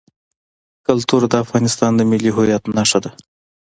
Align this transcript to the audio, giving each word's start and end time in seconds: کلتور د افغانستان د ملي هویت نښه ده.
کلتور 0.87 1.21
د 1.27 1.33
افغانستان 1.43 1.91
د 1.95 2.01
ملي 2.11 2.31
هویت 2.35 2.63
نښه 2.75 2.99
ده. 3.03 3.11